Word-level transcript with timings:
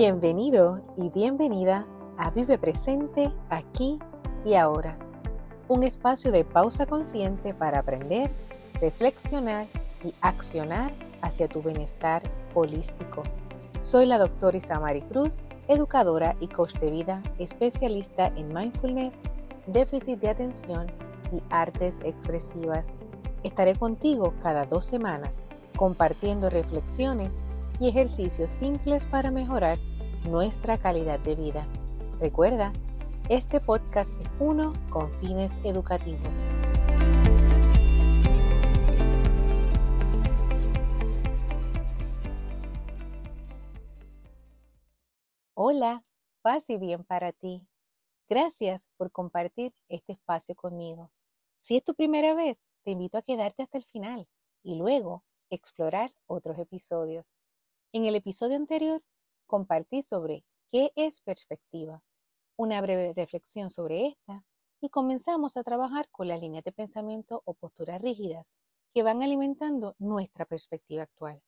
Bienvenido 0.00 0.80
y 0.96 1.08
bienvenida 1.08 1.84
a 2.16 2.30
Vive 2.30 2.56
Presente 2.56 3.32
aquí 3.50 3.98
y 4.44 4.54
ahora, 4.54 4.96
un 5.66 5.82
espacio 5.82 6.30
de 6.30 6.44
pausa 6.44 6.86
consciente 6.86 7.52
para 7.52 7.80
aprender, 7.80 8.30
reflexionar 8.80 9.66
y 10.04 10.14
accionar 10.20 10.92
hacia 11.20 11.48
tu 11.48 11.62
bienestar 11.62 12.22
holístico. 12.54 13.24
Soy 13.80 14.06
la 14.06 14.18
doctora 14.18 14.56
Isamari 14.56 15.02
Cruz, 15.02 15.40
educadora 15.66 16.36
y 16.38 16.46
coach 16.46 16.74
de 16.74 16.92
vida, 16.92 17.20
especialista 17.40 18.28
en 18.36 18.54
mindfulness, 18.54 19.18
déficit 19.66 20.20
de 20.20 20.28
atención 20.28 20.86
y 21.32 21.42
artes 21.50 21.98
expresivas. 22.04 22.90
Estaré 23.42 23.74
contigo 23.74 24.34
cada 24.44 24.64
dos 24.64 24.84
semanas 24.84 25.40
compartiendo 25.76 26.50
reflexiones 26.50 27.36
y 27.80 27.88
ejercicios 27.88 28.50
simples 28.50 29.06
para 29.06 29.30
mejorar 29.30 29.78
nuestra 30.28 30.78
calidad 30.78 31.20
de 31.20 31.36
vida. 31.36 31.68
Recuerda, 32.20 32.72
este 33.28 33.60
podcast 33.60 34.12
es 34.20 34.28
uno 34.40 34.72
con 34.90 35.12
fines 35.12 35.58
educativos. 35.64 36.50
Hola, 45.54 46.04
paz 46.42 46.70
y 46.70 46.76
bien 46.76 47.04
para 47.04 47.32
ti. 47.32 47.66
Gracias 48.28 48.88
por 48.96 49.10
compartir 49.10 49.72
este 49.88 50.12
espacio 50.12 50.54
conmigo. 50.54 51.10
Si 51.60 51.76
es 51.76 51.84
tu 51.84 51.94
primera 51.94 52.34
vez, 52.34 52.60
te 52.84 52.92
invito 52.92 53.18
a 53.18 53.22
quedarte 53.22 53.62
hasta 53.62 53.78
el 53.78 53.84
final 53.84 54.26
y 54.62 54.76
luego 54.76 55.24
explorar 55.50 56.12
otros 56.26 56.58
episodios. 56.58 57.26
En 57.90 58.04
el 58.04 58.14
episodio 58.14 58.56
anterior 58.56 59.02
compartí 59.46 60.02
sobre 60.02 60.44
qué 60.70 60.92
es 60.94 61.22
perspectiva, 61.22 62.02
una 62.54 62.82
breve 62.82 63.14
reflexión 63.14 63.70
sobre 63.70 64.08
esta 64.08 64.44
y 64.82 64.90
comenzamos 64.90 65.56
a 65.56 65.64
trabajar 65.64 66.06
con 66.10 66.28
las 66.28 66.38
líneas 66.38 66.64
de 66.64 66.72
pensamiento 66.72 67.40
o 67.46 67.54
posturas 67.54 68.02
rígidas 68.02 68.46
que 68.92 69.02
van 69.02 69.22
alimentando 69.22 69.96
nuestra 69.98 70.44
perspectiva 70.44 71.04
actual. 71.04 71.42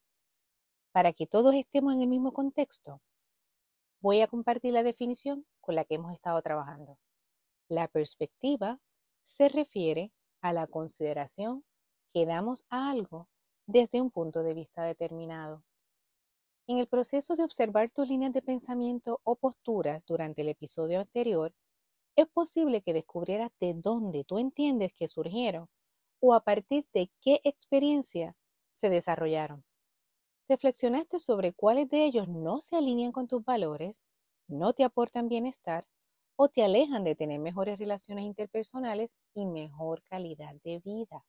Para 0.92 1.12
que 1.12 1.26
todos 1.26 1.54
estemos 1.54 1.92
en 1.92 2.00
el 2.00 2.08
mismo 2.08 2.32
contexto, 2.32 3.02
voy 4.00 4.22
a 4.22 4.26
compartir 4.26 4.72
la 4.72 4.82
definición 4.82 5.44
con 5.60 5.74
la 5.74 5.84
que 5.84 5.96
hemos 5.96 6.14
estado 6.14 6.40
trabajando. 6.40 6.98
La 7.68 7.86
perspectiva 7.86 8.80
se 9.22 9.50
refiere 9.50 10.10
a 10.40 10.54
la 10.54 10.66
consideración 10.66 11.66
que 12.14 12.24
damos 12.24 12.64
a 12.70 12.90
algo 12.90 13.28
desde 13.66 14.00
un 14.00 14.10
punto 14.10 14.42
de 14.42 14.54
vista 14.54 14.84
determinado. 14.84 15.64
En 16.66 16.78
el 16.78 16.86
proceso 16.86 17.36
de 17.36 17.44
observar 17.44 17.90
tus 17.90 18.08
líneas 18.08 18.32
de 18.32 18.42
pensamiento 18.42 19.20
o 19.24 19.36
posturas 19.36 20.04
durante 20.06 20.42
el 20.42 20.48
episodio 20.48 21.00
anterior, 21.00 21.52
es 22.16 22.28
posible 22.28 22.82
que 22.82 22.92
descubrieras 22.92 23.50
de 23.60 23.74
dónde 23.74 24.24
tú 24.24 24.38
entiendes 24.38 24.92
que 24.92 25.08
surgieron 25.08 25.68
o 26.20 26.34
a 26.34 26.40
partir 26.40 26.86
de 26.92 27.10
qué 27.20 27.40
experiencia 27.44 28.36
se 28.72 28.90
desarrollaron. 28.90 29.64
Reflexionaste 30.48 31.18
sobre 31.18 31.52
cuáles 31.52 31.88
de 31.88 32.04
ellos 32.04 32.28
no 32.28 32.60
se 32.60 32.76
alinean 32.76 33.12
con 33.12 33.28
tus 33.28 33.44
valores, 33.44 34.02
no 34.48 34.72
te 34.72 34.84
aportan 34.84 35.28
bienestar 35.28 35.86
o 36.36 36.48
te 36.48 36.64
alejan 36.64 37.04
de 37.04 37.14
tener 37.14 37.38
mejores 37.38 37.78
relaciones 37.78 38.24
interpersonales 38.24 39.16
y 39.34 39.46
mejor 39.46 40.02
calidad 40.02 40.54
de 40.64 40.80
vida. 40.80 41.24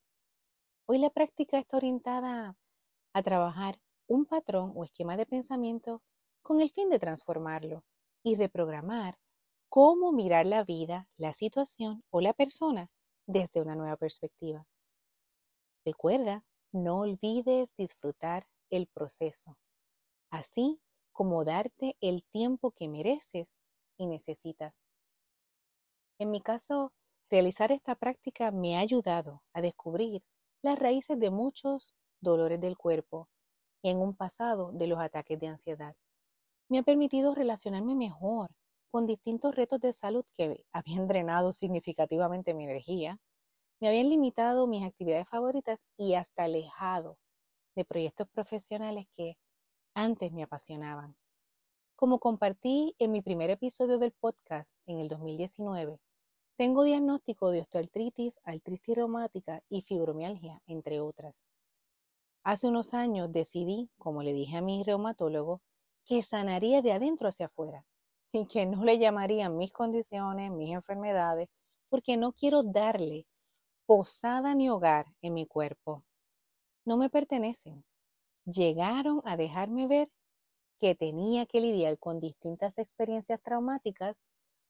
Hoy 0.87 0.97
la 0.97 1.09
práctica 1.09 1.59
está 1.59 1.77
orientada 1.77 2.55
a 3.13 3.23
trabajar 3.23 3.79
un 4.07 4.25
patrón 4.25 4.73
o 4.75 4.83
esquema 4.83 5.17
de 5.17 5.25
pensamiento 5.25 6.01
con 6.41 6.61
el 6.61 6.69
fin 6.69 6.89
de 6.89 6.99
transformarlo 6.99 7.83
y 8.23 8.35
reprogramar 8.35 9.17
cómo 9.69 10.11
mirar 10.11 10.45
la 10.45 10.63
vida, 10.63 11.07
la 11.17 11.33
situación 11.33 12.03
o 12.09 12.21
la 12.21 12.33
persona 12.33 12.89
desde 13.25 13.61
una 13.61 13.75
nueva 13.75 13.95
perspectiva. 13.95 14.65
Recuerda, 15.85 16.43
no 16.71 16.99
olvides 16.99 17.73
disfrutar 17.77 18.47
el 18.69 18.87
proceso, 18.87 19.57
así 20.29 20.81
como 21.11 21.43
darte 21.43 21.97
el 22.01 22.23
tiempo 22.31 22.71
que 22.71 22.87
mereces 22.87 23.55
y 23.97 24.07
necesitas. 24.07 24.73
En 26.19 26.31
mi 26.31 26.41
caso, 26.41 26.93
realizar 27.29 27.71
esta 27.71 27.95
práctica 27.95 28.51
me 28.51 28.77
ha 28.77 28.81
ayudado 28.81 29.41
a 29.53 29.61
descubrir 29.61 30.23
las 30.61 30.77
raíces 30.77 31.19
de 31.19 31.31
muchos 31.31 31.93
dolores 32.19 32.59
del 32.61 32.77
cuerpo 32.77 33.29
en 33.83 33.97
un 33.97 34.15
pasado 34.15 34.71
de 34.73 34.87
los 34.87 34.99
ataques 34.99 35.39
de 35.39 35.47
ansiedad. 35.47 35.95
Me 36.69 36.79
ha 36.79 36.83
permitido 36.83 37.35
relacionarme 37.35 37.95
mejor 37.95 38.51
con 38.91 39.07
distintos 39.07 39.55
retos 39.55 39.79
de 39.79 39.93
salud 39.93 40.25
que 40.33 40.65
habían 40.71 41.07
drenado 41.07 41.51
significativamente 41.51 42.53
mi 42.53 42.65
energía, 42.65 43.19
me 43.79 43.87
habían 43.87 44.09
limitado 44.09 44.67
mis 44.67 44.85
actividades 44.85 45.27
favoritas 45.27 45.83
y 45.97 46.13
hasta 46.13 46.43
alejado 46.43 47.17
de 47.75 47.83
proyectos 47.83 48.27
profesionales 48.29 49.07
que 49.15 49.37
antes 49.95 50.31
me 50.31 50.43
apasionaban. 50.43 51.15
Como 51.95 52.19
compartí 52.19 52.95
en 52.99 53.11
mi 53.11 53.21
primer 53.21 53.49
episodio 53.49 53.97
del 53.97 54.11
podcast 54.11 54.75
en 54.85 54.99
el 54.99 55.07
2019, 55.07 55.99
tengo 56.57 56.83
diagnóstico 56.83 57.49
de 57.49 57.61
osteoartritis, 57.61 58.39
artritis 58.43 58.95
reumática 58.95 59.63
y 59.67 59.81
fibromialgia, 59.81 60.61
entre 60.67 60.99
otras. 60.99 61.43
Hace 62.43 62.67
unos 62.67 62.95
años 62.95 63.31
decidí, 63.31 63.91
como 63.99 64.23
le 64.23 64.33
dije 64.33 64.57
a 64.57 64.61
mi 64.61 64.83
reumatólogo, 64.83 65.61
que 66.05 66.23
sanaría 66.23 66.81
de 66.81 66.91
adentro 66.91 67.27
hacia 67.27 67.45
afuera 67.45 67.85
y 68.31 68.47
que 68.47 68.65
no 68.65 68.83
le 68.83 68.97
llamaría 68.97 69.49
mis 69.49 69.71
condiciones, 69.71 70.51
mis 70.51 70.73
enfermedades, 70.73 71.49
porque 71.89 72.17
no 72.17 72.33
quiero 72.33 72.63
darle 72.63 73.27
posada 73.85 74.55
ni 74.55 74.69
hogar 74.69 75.05
en 75.21 75.33
mi 75.35 75.45
cuerpo. 75.45 76.03
No 76.83 76.97
me 76.97 77.09
pertenecen. 77.09 77.85
Llegaron 78.45 79.21
a 79.25 79.37
dejarme 79.37 79.87
ver 79.87 80.09
que 80.79 80.95
tenía 80.95 81.45
que 81.45 81.61
lidiar 81.61 81.99
con 81.99 82.19
distintas 82.19 82.79
experiencias 82.79 83.39
traumáticas, 83.43 84.23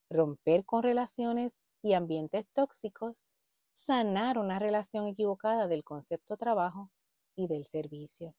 romper 0.09 0.65
con 0.65 0.83
relaciones 0.83 1.61
y 1.81 1.93
ambientes 1.93 2.45
tóxicos, 2.51 3.23
sanar 3.71 4.37
una 4.37 4.59
relación 4.59 5.07
equivocada 5.07 5.67
del 5.67 5.85
concepto 5.85 6.35
trabajo 6.35 6.91
y 7.35 7.47
del 7.47 7.65
servicio. 7.65 8.35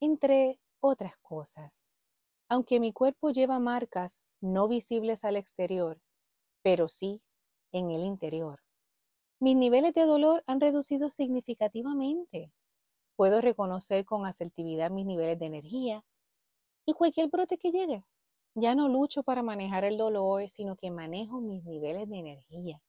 Entre 0.00 0.60
otras 0.80 1.16
cosas, 1.18 1.88
aunque 2.48 2.80
mi 2.80 2.92
cuerpo 2.92 3.30
lleva 3.30 3.58
marcas 3.58 4.20
no 4.40 4.68
visibles 4.68 5.24
al 5.24 5.36
exterior, 5.36 6.00
pero 6.62 6.88
sí 6.88 7.22
en 7.72 7.90
el 7.90 8.02
interior, 8.02 8.60
mis 9.40 9.56
niveles 9.56 9.94
de 9.94 10.02
dolor 10.02 10.44
han 10.46 10.60
reducido 10.60 11.10
significativamente. 11.10 12.52
Puedo 13.16 13.40
reconocer 13.40 14.04
con 14.04 14.24
asertividad 14.24 14.90
mis 14.90 15.04
niveles 15.04 15.38
de 15.38 15.46
energía 15.46 16.04
y 16.86 16.92
cualquier 16.92 17.28
brote 17.28 17.58
que 17.58 17.72
llegue. 17.72 18.04
Ya 18.54 18.74
no 18.74 18.88
lucho 18.88 19.22
para 19.22 19.42
manejar 19.42 19.84
el 19.84 19.96
dolor, 19.96 20.48
sino 20.48 20.76
que 20.76 20.90
manejo 20.90 21.40
mis 21.40 21.64
niveles 21.64 22.08
de 22.08 22.18
energía, 22.18 22.82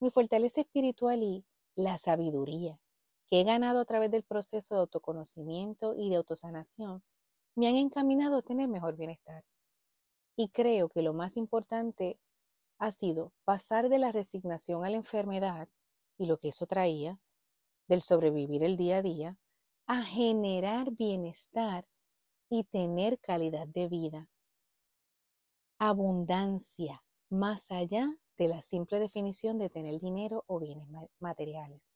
mi 0.00 0.10
fortaleza 0.10 0.60
espiritual 0.60 1.22
y 1.22 1.44
la 1.76 1.96
sabiduría 1.96 2.78
que 3.30 3.40
he 3.40 3.44
ganado 3.44 3.80
a 3.80 3.84
través 3.84 4.10
del 4.10 4.24
proceso 4.24 4.74
de 4.74 4.80
autoconocimiento 4.80 5.94
y 5.96 6.10
de 6.10 6.16
autosanación 6.16 7.04
me 7.54 7.68
han 7.68 7.76
encaminado 7.76 8.38
a 8.38 8.42
tener 8.42 8.68
mejor 8.68 8.96
bienestar. 8.96 9.44
Y 10.36 10.48
creo 10.48 10.88
que 10.88 11.02
lo 11.02 11.12
más 11.12 11.36
importante 11.36 12.18
ha 12.78 12.90
sido 12.90 13.32
pasar 13.44 13.88
de 13.88 13.98
la 13.98 14.10
resignación 14.10 14.84
a 14.84 14.90
la 14.90 14.96
enfermedad 14.96 15.68
y 16.18 16.26
lo 16.26 16.38
que 16.38 16.48
eso 16.48 16.66
traía, 16.66 17.20
del 17.86 18.00
sobrevivir 18.00 18.64
el 18.64 18.76
día 18.76 18.98
a 18.98 19.02
día, 19.02 19.38
a 19.86 20.02
generar 20.02 20.90
bienestar 20.90 21.86
y 22.48 22.64
tener 22.64 23.20
calidad 23.20 23.68
de 23.68 23.88
vida. 23.88 24.28
Abundancia, 25.78 27.04
más 27.28 27.70
allá 27.70 28.16
de 28.38 28.48
la 28.48 28.62
simple 28.62 28.98
definición 28.98 29.58
de 29.58 29.70
tener 29.70 30.00
dinero 30.00 30.44
o 30.46 30.58
bienes 30.58 30.88
materiales. 31.20 31.90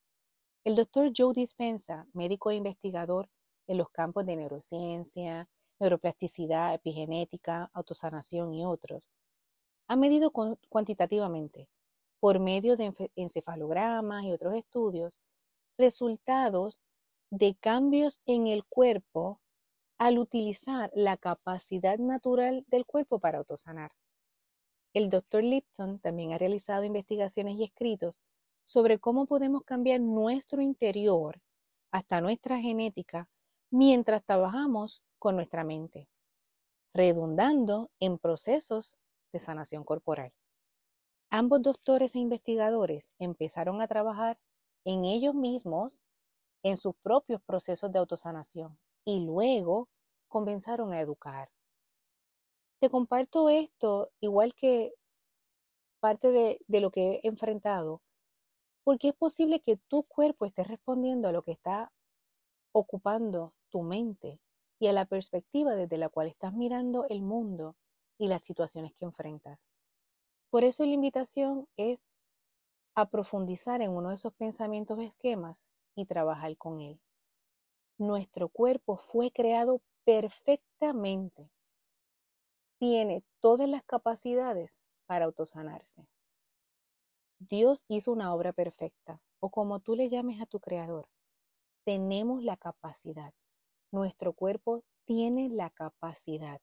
El 0.65 0.77
doctor 0.77 1.13
Joe 1.15 1.35
Dispensa, 1.35 2.07
médico 2.15 2.51
e 2.51 2.55
investigador 2.55 3.29
en 3.67 3.77
los 3.77 3.91
campos 3.91 4.25
de 4.25 4.35
neurociencia, 4.37 5.47
neuroplasticidad, 5.79 6.73
epigenética, 6.73 7.71
autosanación 7.75 8.55
y 8.55 8.65
otros, 8.65 9.11
ha 9.89 9.97
medido 9.97 10.33
cuantitativamente, 10.71 11.69
por 12.19 12.41
medio 12.41 12.77
de 12.77 12.95
encefalogramas 13.15 14.25
y 14.25 14.33
otros 14.33 14.55
estudios, 14.55 15.21
resultados 15.77 16.81
de 17.29 17.55
cambios 17.57 18.21
en 18.25 18.47
el 18.47 18.65
cuerpo 18.65 19.43
al 19.99 20.19
utilizar 20.19 20.91
la 20.95 21.19
capacidad 21.19 21.99
natural 21.99 22.65
del 22.69 22.87
cuerpo 22.87 23.19
para 23.19 23.37
autosanar. 23.37 23.93
El 24.95 25.11
doctor 25.11 25.45
Lipton 25.45 25.99
también 25.99 26.33
ha 26.33 26.39
realizado 26.39 26.85
investigaciones 26.85 27.57
y 27.57 27.65
escritos 27.65 28.19
sobre 28.65 28.99
cómo 28.99 29.27
podemos 29.27 29.63
cambiar 29.65 30.01
nuestro 30.01 30.63
interior 30.63 31.41
hasta 31.93 32.21
nuestra 32.21 32.59
genética 32.59 33.29
mientras 33.71 34.25
trabajamos 34.25 35.03
con 35.19 35.37
nuestra 35.37 35.65
mente. 35.65 36.09
redundando 36.95 37.91
en 37.99 38.19
procesos 38.19 38.99
de 39.33 39.41
sanación 39.41 39.85
corporal. 39.85 40.33
Ambos 41.31 41.61
doctores 41.63 42.15
e 42.15 42.21
investigadores 42.21 43.11
empezaron 43.19 43.81
a 43.81 43.89
trabajar 43.89 44.39
en 44.85 45.05
ellos 45.05 45.35
mismos, 45.35 46.01
en 46.63 46.77
sus 46.77 46.95
propios 47.03 47.43
procesos 47.43 47.91
de 47.91 47.99
autosanación, 47.99 48.79
y 49.05 49.25
luego 49.27 49.89
comenzaron 50.29 50.93
a 50.93 51.01
educar. 51.01 51.51
Te 52.81 52.89
comparto 52.89 53.49
esto, 53.49 54.13
igual 54.21 54.55
que 54.55 54.95
parte 56.01 56.31
de, 56.31 56.61
de 56.69 56.81
lo 56.81 56.91
que 56.91 57.21
he 57.23 57.29
enfrentado, 57.29 58.03
porque 58.85 59.09
es 59.09 59.15
posible 59.15 59.61
que 59.61 59.77
tu 59.77 60.05
cuerpo 60.05 60.45
esté 60.45 60.63
respondiendo 60.63 61.29
a 61.29 61.33
lo 61.33 61.43
que 61.43 61.53
está 61.53 61.93
ocupando 62.73 63.55
tu 63.71 63.83
mente 63.83 64.41
y 64.79 64.87
a 64.89 64.93
la 64.93 65.07
perspectiva 65.07 65.75
desde 65.75 65.99
la 65.99 66.11
cual 66.11 66.29
estás 66.29 66.53
mirando 66.53 67.07
el 67.09 67.23
mundo 67.23 67.77
y 68.19 68.29
las 68.29 68.43
situaciones 68.43 68.93
que 68.95 69.07
enfrentas. 69.07 69.67
Por 70.51 70.65
eso 70.65 70.85
la 70.85 70.93
invitación 70.93 71.67
es 71.77 72.05
a 72.95 73.09
profundizar 73.11 73.81
en 73.83 73.91
uno 73.91 74.11
de 74.11 74.17
esos 74.17 74.35
pensamientos 74.35 75.01
esquemas 75.01 75.65
y 75.97 76.05
trabajar 76.05 76.57
con 76.57 76.81
él. 76.81 77.01
Nuestro 77.99 78.49
cuerpo 78.49 78.97
fue 78.97 79.31
creado 79.31 79.81
perfectamente. 80.05 81.51
Tiene 82.79 83.25
todas 83.41 83.69
las 83.69 83.83
capacidades 83.85 84.79
para 85.07 85.25
autosanarse. 85.25 86.07
Dios 87.49 87.85
hizo 87.89 88.11
una 88.11 88.33
obra 88.33 88.55
perfecta, 88.55 89.21
o 89.39 89.51
como 89.51 89.81
tú 89.81 89.95
le 89.97 90.09
llames 90.09 90.41
a 90.41 90.47
tu 90.47 90.61
creador. 90.61 91.11
Tenemos 91.85 92.43
la 92.43 92.57
capacidad. 92.57 93.35
Nuestro 93.93 94.33
cuerpo 94.33 94.83
tiene 95.05 95.51
la 95.51 95.69
capacidad. 95.69 96.63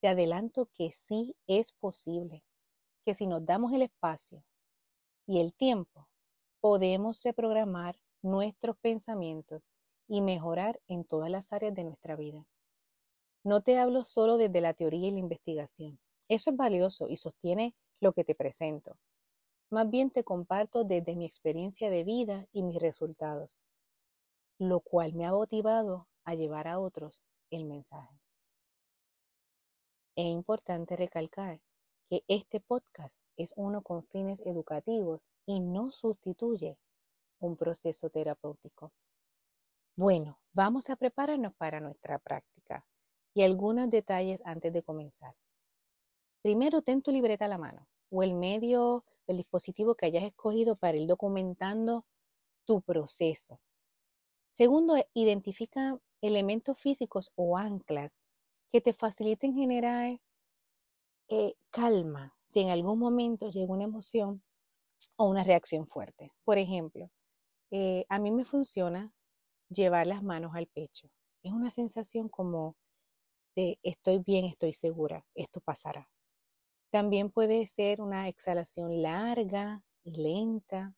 Te 0.00 0.08
adelanto 0.08 0.68
que 0.74 0.92
sí 0.92 1.34
es 1.46 1.72
posible, 1.72 2.44
que 3.06 3.14
si 3.14 3.26
nos 3.26 3.46
damos 3.46 3.72
el 3.72 3.80
espacio 3.80 4.44
y 5.26 5.40
el 5.40 5.54
tiempo, 5.54 6.08
podemos 6.60 7.22
reprogramar 7.22 7.96
nuestros 8.22 8.76
pensamientos 8.78 9.62
y 10.08 10.20
mejorar 10.20 10.80
en 10.88 11.04
todas 11.04 11.30
las 11.30 11.54
áreas 11.54 11.74
de 11.74 11.84
nuestra 11.84 12.16
vida. 12.16 12.46
No 13.44 13.62
te 13.62 13.78
hablo 13.78 14.04
solo 14.04 14.36
desde 14.36 14.60
la 14.60 14.74
teoría 14.74 15.08
y 15.08 15.12
la 15.12 15.20
investigación. 15.20 16.00
Eso 16.28 16.50
es 16.50 16.56
valioso 16.56 17.08
y 17.08 17.16
sostiene 17.16 17.74
lo 17.98 18.12
que 18.12 18.24
te 18.24 18.34
presento. 18.34 18.98
Más 19.70 19.88
bien 19.88 20.10
te 20.10 20.24
comparto 20.24 20.82
desde 20.82 21.14
mi 21.14 21.24
experiencia 21.24 21.90
de 21.90 22.02
vida 22.02 22.48
y 22.52 22.64
mis 22.64 22.80
resultados, 22.80 23.50
lo 24.58 24.80
cual 24.80 25.14
me 25.14 25.26
ha 25.26 25.30
motivado 25.30 26.08
a 26.24 26.34
llevar 26.34 26.66
a 26.66 26.80
otros 26.80 27.22
el 27.50 27.64
mensaje. 27.66 28.20
Es 30.16 30.26
importante 30.26 30.96
recalcar 30.96 31.60
que 32.08 32.24
este 32.26 32.58
podcast 32.58 33.22
es 33.36 33.52
uno 33.54 33.82
con 33.82 34.02
fines 34.02 34.40
educativos 34.44 35.28
y 35.46 35.60
no 35.60 35.92
sustituye 35.92 36.76
un 37.38 37.56
proceso 37.56 38.10
terapéutico. 38.10 38.92
Bueno, 39.96 40.40
vamos 40.52 40.90
a 40.90 40.96
prepararnos 40.96 41.54
para 41.54 41.78
nuestra 41.78 42.18
práctica 42.18 42.84
y 43.34 43.42
algunos 43.42 43.88
detalles 43.88 44.42
antes 44.44 44.72
de 44.72 44.82
comenzar. 44.82 45.36
Primero, 46.42 46.82
ten 46.82 47.02
tu 47.02 47.12
libreta 47.12 47.44
a 47.44 47.48
la 47.48 47.58
mano 47.58 47.86
o 48.10 48.24
el 48.24 48.34
medio 48.34 49.04
el 49.30 49.38
dispositivo 49.38 49.94
que 49.94 50.06
hayas 50.06 50.24
escogido 50.24 50.76
para 50.76 50.96
ir 50.96 51.06
documentando 51.06 52.04
tu 52.64 52.82
proceso. 52.82 53.60
Segundo, 54.50 54.96
identifica 55.14 55.98
elementos 56.20 56.78
físicos 56.78 57.32
o 57.36 57.56
anclas 57.56 58.18
que 58.72 58.80
te 58.80 58.92
faciliten 58.92 59.54
generar 59.54 60.20
eh, 61.28 61.54
calma 61.70 62.36
si 62.46 62.60
en 62.60 62.70
algún 62.70 62.98
momento 62.98 63.50
llega 63.50 63.72
una 63.72 63.84
emoción 63.84 64.42
o 65.16 65.28
una 65.28 65.44
reacción 65.44 65.86
fuerte. 65.86 66.32
Por 66.44 66.58
ejemplo, 66.58 67.10
eh, 67.70 68.04
a 68.08 68.18
mí 68.18 68.30
me 68.32 68.44
funciona 68.44 69.12
llevar 69.68 70.06
las 70.06 70.22
manos 70.22 70.52
al 70.54 70.66
pecho. 70.66 71.08
Es 71.42 71.52
una 71.52 71.70
sensación 71.70 72.28
como 72.28 72.76
de 73.56 73.78
estoy 73.82 74.18
bien, 74.18 74.44
estoy 74.44 74.72
segura, 74.72 75.26
esto 75.34 75.60
pasará. 75.60 76.08
También 76.90 77.30
puede 77.30 77.66
ser 77.66 78.00
una 78.00 78.28
exhalación 78.28 79.02
larga 79.02 79.82
y 80.04 80.16
lenta, 80.22 80.94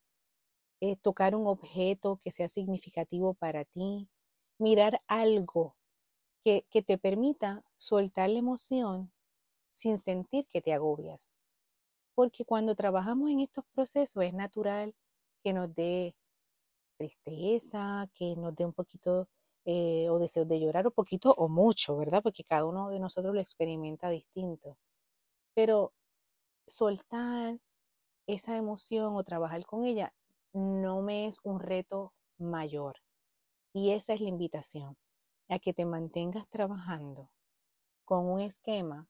eh, 0.80 0.96
tocar 0.96 1.34
un 1.36 1.46
objeto 1.46 2.18
que 2.22 2.30
sea 2.30 2.48
significativo 2.48 3.34
para 3.34 3.64
ti, 3.64 4.08
mirar 4.58 5.02
algo 5.06 5.76
que, 6.44 6.66
que 6.70 6.82
te 6.82 6.98
permita 6.98 7.64
soltar 7.76 8.30
la 8.30 8.38
emoción 8.40 9.12
sin 9.74 9.98
sentir 9.98 10.46
que 10.48 10.62
te 10.62 10.72
agobias. 10.72 11.30
Porque 12.14 12.44
cuando 12.44 12.74
trabajamos 12.74 13.30
en 13.30 13.40
estos 13.40 13.64
procesos 13.74 14.24
es 14.24 14.34
natural 14.34 14.94
que 15.42 15.52
nos 15.52 15.74
dé 15.74 16.14
tristeza, 16.98 18.08
que 18.14 18.36
nos 18.36 18.54
dé 18.56 18.64
un 18.66 18.72
poquito 18.72 19.28
eh, 19.64 20.08
o 20.10 20.18
deseos 20.18 20.48
de 20.48 20.60
llorar, 20.60 20.86
un 20.86 20.92
poquito 20.92 21.34
o 21.36 21.48
mucho, 21.48 21.96
¿verdad? 21.96 22.22
Porque 22.22 22.44
cada 22.44 22.64
uno 22.66 22.90
de 22.90 23.00
nosotros 23.00 23.34
lo 23.34 23.40
experimenta 23.40 24.08
distinto. 24.10 24.78
Pero 25.54 25.93
soltar 26.66 27.58
esa 28.26 28.56
emoción 28.56 29.16
o 29.16 29.25
trabajar 29.25 29.64
con 29.66 29.84
ella 29.84 30.12
no 30.52 31.02
me 31.02 31.26
es 31.26 31.38
un 31.43 31.60
reto 31.60 32.12
mayor. 32.38 32.96
Y 33.72 33.93
esa 33.93 34.14
es 34.14 34.20
la 34.20 34.28
invitación, 34.28 34.96
a 35.49 35.58
que 35.58 35.72
te 35.72 35.84
mantengas 35.84 36.49
trabajando 36.49 37.31
con 38.04 38.26
un 38.26 38.40
esquema 38.40 39.08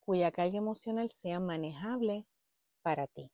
cuya 0.00 0.30
carga 0.30 0.58
emocional 0.58 1.10
sea 1.10 1.40
manejable 1.40 2.26
para 2.82 3.06
ti. 3.06 3.30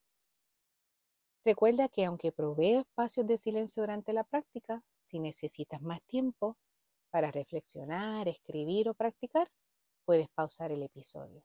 Recuerda 1.45 1.89
que 1.89 2.05
aunque 2.05 2.33
proveo 2.33 2.81
espacios 2.81 3.27
de 3.27 3.37
silencio 3.37 3.83
durante 3.83 4.13
la 4.13 4.25
práctica, 4.25 4.83
si 5.01 5.19
necesitas 5.19 5.83
más 5.83 6.01
tiempo 6.03 6.57
para 7.11 7.31
reflexionar, 7.33 8.29
escribir 8.29 8.89
o 8.89 8.95
practicar, 8.95 9.51
puedes 10.05 10.29
pausar 10.29 10.71
el 10.71 10.83
episodio. 10.83 11.43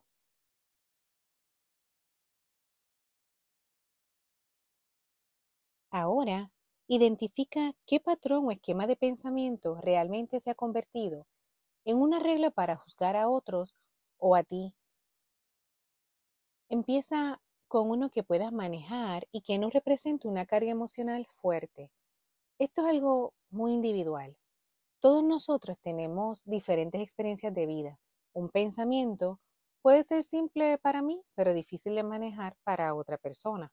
Ahora, 5.99 6.51
identifica 6.87 7.73
qué 7.87 7.99
patrón 7.99 8.45
o 8.45 8.51
esquema 8.51 8.85
de 8.85 8.95
pensamiento 8.95 9.81
realmente 9.81 10.39
se 10.39 10.51
ha 10.51 10.53
convertido 10.53 11.25
en 11.85 11.97
una 11.97 12.19
regla 12.19 12.51
para 12.51 12.75
juzgar 12.75 13.15
a 13.15 13.27
otros 13.27 13.73
o 14.19 14.35
a 14.35 14.43
ti. 14.43 14.75
Empieza 16.69 17.41
con 17.67 17.89
uno 17.89 18.11
que 18.11 18.21
puedas 18.21 18.51
manejar 18.51 19.27
y 19.31 19.41
que 19.41 19.57
no 19.57 19.71
represente 19.71 20.27
una 20.27 20.45
carga 20.45 20.69
emocional 20.69 21.25
fuerte. 21.31 21.89
Esto 22.59 22.83
es 22.83 22.89
algo 22.89 23.33
muy 23.49 23.73
individual. 23.73 24.37
Todos 24.99 25.23
nosotros 25.23 25.79
tenemos 25.81 26.43
diferentes 26.45 27.01
experiencias 27.01 27.55
de 27.55 27.65
vida. 27.65 27.99
Un 28.33 28.49
pensamiento 28.49 29.39
puede 29.81 30.03
ser 30.03 30.21
simple 30.21 30.77
para 30.77 31.01
mí, 31.01 31.23
pero 31.33 31.55
difícil 31.55 31.95
de 31.95 32.03
manejar 32.03 32.55
para 32.63 32.93
otra 32.93 33.17
persona. 33.17 33.71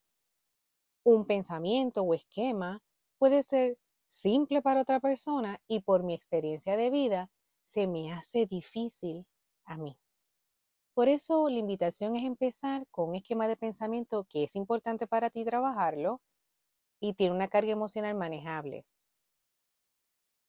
Un 1.04 1.26
pensamiento 1.26 2.02
o 2.02 2.14
esquema 2.14 2.82
puede 3.18 3.42
ser 3.42 3.78
simple 4.06 4.62
para 4.62 4.80
otra 4.80 5.00
persona 5.00 5.60
y 5.68 5.80
por 5.80 6.02
mi 6.02 6.14
experiencia 6.14 6.76
de 6.76 6.90
vida 6.90 7.30
se 7.62 7.86
me 7.86 8.12
hace 8.12 8.46
difícil 8.46 9.26
a 9.64 9.76
mí. 9.76 9.98
Por 10.94 11.08
eso 11.08 11.48
la 11.48 11.58
invitación 11.58 12.16
es 12.16 12.24
empezar 12.24 12.86
con 12.90 13.10
un 13.10 13.16
esquema 13.16 13.48
de 13.48 13.56
pensamiento 13.56 14.24
que 14.28 14.44
es 14.44 14.54
importante 14.56 15.06
para 15.06 15.28
ti 15.28 15.44
trabajarlo 15.44 16.20
y 17.00 17.14
tiene 17.14 17.34
una 17.34 17.48
carga 17.48 17.72
emocional 17.72 18.14
manejable. 18.14 18.86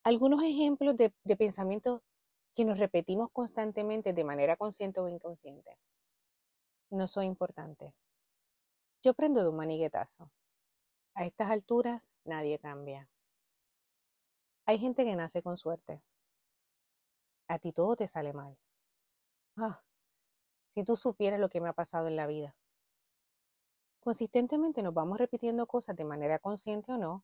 Algunos 0.03 0.43
ejemplos 0.43 0.95
de, 0.95 1.09
pensamientos 1.35 2.01
que 2.55 2.63
nos 2.63 2.77
repetimos 2.77 3.31
constantemente 3.31 4.13
de 4.13 4.24
manera 4.24 4.55
consciente 4.55 5.00
o 5.00 5.09
inconsciente. 5.09 5.77
No 6.91 7.07
soy 7.07 7.25
importante. 7.25 7.91
Yo 9.01 9.15
prendo 9.15 9.41
de 9.41 9.50
un 9.50 9.57
maniguetazo. 9.57 10.31
A 11.15 11.25
estas 11.25 11.50
alturas 11.50 12.10
nadie 12.25 12.60
cambia. 12.60 13.10
Hay 14.65 14.77
gente 14.79 15.05
que 15.05 15.15
nace 15.15 15.41
con 15.41 15.55
suerte. 15.55 16.03
A 17.48 17.57
ti 17.57 17.72
todo 17.72 17.95
te 17.95 18.10
sale 18.10 18.34
mal. 18.34 18.57
Ah, 19.55 19.81
si 20.74 20.84
tú 20.84 20.98
supieras 20.98 21.39
lo 21.39 21.48
que 21.48 21.62
me 21.62 21.69
ha 21.69 21.74
pasado 21.74 22.07
en 22.07 22.17
la 22.17 22.27
vida. 22.27 22.57
Consistentemente 24.01 24.84
nos 24.84 24.93
vamos 24.93 25.17
repitiendo 25.17 25.67
cosas 25.67 25.95
de 25.95 26.03
manera 26.03 26.38
consciente 26.38 26.91
o 26.91 26.98
no, 26.98 27.24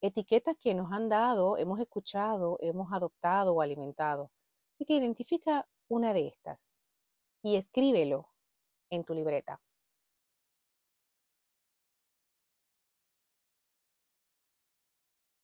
etiquetas 0.00 0.56
que 0.56 0.74
nos 0.74 0.92
han 0.92 1.08
dado, 1.08 1.58
hemos 1.58 1.80
escuchado, 1.80 2.56
hemos 2.60 2.92
adoptado 2.92 3.52
o 3.54 3.62
alimentado. 3.62 4.30
Así 4.74 4.84
que 4.84 4.94
identifica 4.94 5.66
una 5.88 6.14
de 6.14 6.28
estas 6.28 6.70
y 7.42 7.56
escríbelo 7.56 8.28
en 8.90 9.02
tu 9.04 9.12
libreta. 9.12 9.60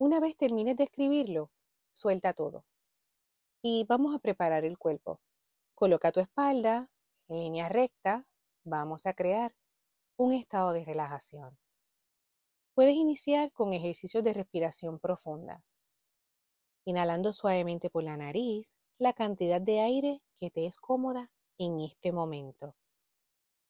Una 0.02 0.19
vez 0.19 0.35
termines 0.35 0.78
de 0.78 0.85
escribirlo, 0.85 1.50
suelta 1.92 2.33
todo. 2.33 2.64
Y 3.61 3.85
vamos 3.87 4.16
a 4.16 4.19
preparar 4.19 4.64
el 4.64 4.78
cuerpo. 4.78 5.21
Coloca 5.75 6.11
tu 6.11 6.21
espalda 6.21 6.88
en 7.28 7.40
línea 7.40 7.69
recta. 7.69 8.26
Vamos 8.64 9.04
a 9.04 9.12
crear 9.12 9.54
un 10.16 10.33
estado 10.33 10.73
de 10.73 10.87
relajación. 10.87 11.59
Puedes 12.73 12.95
iniciar 12.95 13.52
con 13.52 13.75
ejercicios 13.75 14.25
de 14.25 14.33
respiración 14.33 14.99
profunda. 14.99 15.62
Inhalando 16.87 17.35
suavemente 17.35 17.90
por 17.90 18.02
la 18.02 18.16
nariz 18.16 18.73
la 18.97 19.12
cantidad 19.12 19.61
de 19.61 19.80
aire 19.80 20.23
que 20.38 20.50
te 20.50 20.64
es 20.64 20.78
cómoda 20.78 21.30
en 21.59 21.78
este 21.78 22.11
momento. 22.11 22.75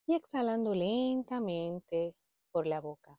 Y 0.06 0.14
exhalando 0.14 0.76
lentamente 0.76 2.14
por 2.52 2.68
la 2.68 2.80
boca. 2.80 3.18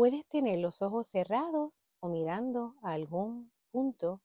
Puedes 0.00 0.26
tener 0.28 0.58
los 0.60 0.80
ojos 0.80 1.08
cerrados 1.08 1.82
o 2.00 2.08
mirando 2.08 2.74
a 2.80 2.92
algún 2.92 3.52
punto 3.70 4.22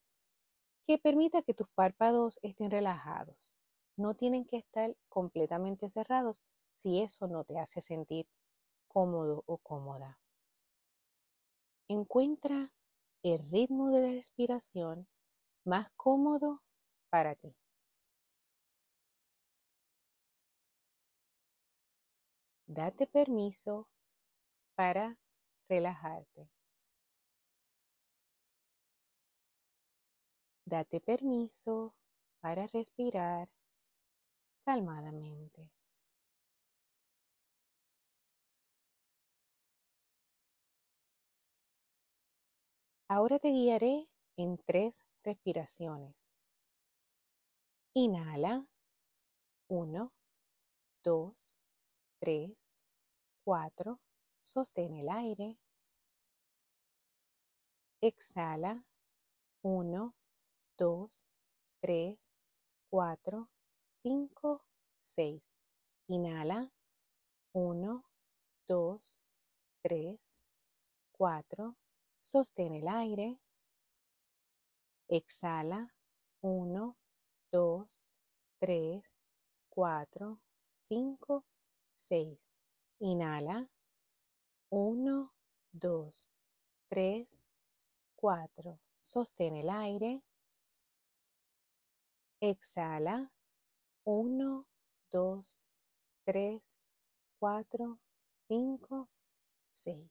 que 0.86 0.96
permita 0.96 1.42
que 1.42 1.52
tus 1.52 1.68
párpados 1.68 2.38
estén 2.40 2.70
relajados. 2.70 3.52
No 3.94 4.14
tienen 4.14 4.46
que 4.46 4.56
estar 4.56 4.96
completamente 5.10 5.90
cerrados 5.90 6.42
si 6.76 7.02
eso 7.02 7.28
no 7.28 7.44
te 7.44 7.58
hace 7.58 7.82
sentir 7.82 8.26
cómodo 8.88 9.42
o 9.44 9.58
cómoda. 9.58 10.18
Encuentra 11.88 12.72
el 13.22 13.38
ritmo 13.50 13.90
de 13.90 14.14
respiración 14.14 15.06
más 15.62 15.90
cómodo 15.94 16.62
para 17.10 17.34
ti. 17.34 17.54
Date 22.66 23.06
permiso 23.06 23.86
para 24.74 25.18
relajarte. 25.68 26.48
Date 30.64 31.00
permiso 31.00 31.94
para 32.40 32.66
respirar 32.66 33.48
calmadamente. 34.64 35.70
Ahora 43.08 43.38
te 43.38 43.50
guiaré 43.52 44.08
en 44.36 44.58
tres 44.58 45.04
respiraciones. 45.22 46.28
Inhala. 47.94 48.66
1, 49.68 50.12
2, 51.02 51.52
3, 52.20 52.72
4. 53.44 54.00
Sostén 54.46 54.94
el 54.94 55.08
aire. 55.08 55.58
Exhala. 58.00 58.84
1, 59.62 60.14
2, 60.78 61.26
3, 61.80 62.30
4, 62.88 63.48
5, 63.96 64.64
6. 65.02 65.52
Inhala. 66.06 66.70
1, 67.54 68.04
2, 68.68 69.18
3, 69.82 70.44
4. 71.10 71.76
Sostén 72.20 72.74
el 72.74 72.86
aire. 72.86 73.40
Exhala. 75.08 75.92
1, 76.40 76.96
2, 77.50 78.00
3, 78.60 79.14
4, 79.70 80.40
5, 80.82 81.44
6. 81.96 82.48
Inhala. 83.00 83.68
1, 84.70 85.32
2, 85.72 86.28
3, 86.88 87.46
4. 88.16 88.80
Sostén 89.00 89.56
el 89.56 89.70
aire. 89.70 90.22
Exhala. 92.40 93.32
1, 94.04 94.66
2, 95.10 95.56
3, 96.24 96.70
4, 97.38 97.98
5, 98.48 99.08
6. 99.72 100.10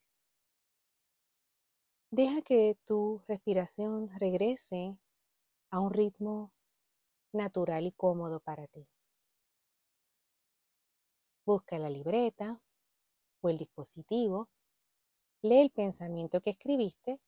Deja 2.11 2.41
que 2.41 2.77
tu 2.85 3.21
respiración 3.27 4.09
regrese 4.17 4.97
a 5.69 5.79
un 5.79 5.91
ritmo 5.91 6.53
natural 7.33 7.85
y 7.87 7.91
cómodo 7.91 8.39
para 8.39 8.67
ti. 8.67 8.87
Busca 11.45 11.77
la 11.77 11.89
libreta 11.89 12.61
el 13.49 13.57
dispositivo, 13.57 14.49
lee 15.41 15.61
el 15.61 15.69
pensamiento 15.69 16.41
que 16.41 16.51
escribiste 16.51 17.19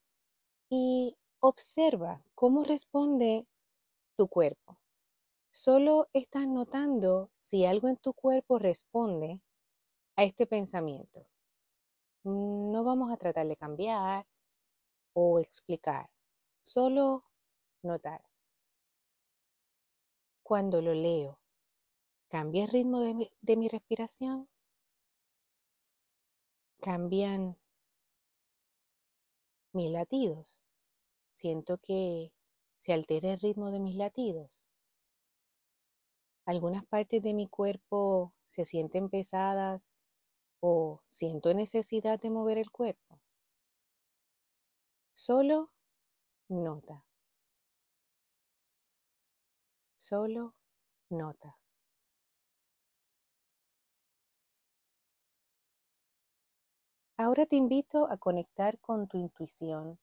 y 0.70 1.16
observa 1.40 2.24
cómo 2.36 2.64
responde 2.64 3.48
tu 4.16 4.28
cuerpo. 4.28 4.80
Solo 5.52 6.08
estás 6.14 6.48
notando 6.48 7.30
si 7.34 7.66
algo 7.66 7.88
en 7.88 7.98
tu 7.98 8.14
cuerpo 8.14 8.60
responde 8.60 9.42
a 10.16 10.24
este 10.24 10.46
pensamiento. 10.46 11.28
No 12.24 12.84
vamos 12.84 13.12
a 13.12 13.18
tratar 13.18 13.48
de 13.48 13.56
cambiar 13.56 14.26
o 15.14 15.40
explicar, 15.40 16.10
solo 16.64 17.24
notar. 17.82 18.22
Cuando 20.44 20.82
lo 20.82 20.94
leo, 20.94 21.40
¿cambia 22.28 22.66
el 22.66 22.70
ritmo 22.70 23.00
de 23.00 23.56
mi 23.56 23.68
respiración? 23.68 24.48
¿Cambian 26.82 27.58
mis 29.74 29.92
latidos? 29.92 30.62
Siento 31.32 31.78
que 31.78 32.32
se 32.78 32.94
altera 32.94 33.34
el 33.34 33.40
ritmo 33.40 33.72
de 33.72 33.80
mis 33.80 33.96
latidos. 33.96 34.70
Algunas 36.46 36.86
partes 36.86 37.22
de 37.22 37.34
mi 37.34 37.48
cuerpo 37.48 38.34
se 38.48 38.64
sienten 38.64 39.10
pesadas 39.10 39.92
o 40.60 41.02
siento 41.08 41.54
necesidad 41.54 42.20
de 42.20 42.30
mover 42.30 42.58
el 42.58 42.72
cuerpo. 42.72 43.20
Solo 45.14 45.72
nota. 46.48 47.06
Solo 49.98 50.56
nota. 51.10 51.58
Ahora 57.20 57.48
te 57.48 57.56
invito 57.56 58.08
a 58.12 58.18
conectar 58.18 58.78
con 58.80 59.08
tu 59.08 59.18
intuición. 59.18 59.98